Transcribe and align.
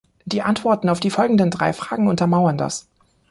Die 0.25 0.41
Antworten 0.41 0.89
auf 0.89 0.99
die 0.99 1.11
folgenden 1.11 1.51
drei 1.51 1.73
Fragen 1.73 2.07
untermauern 2.07 2.57
das. 2.57 2.87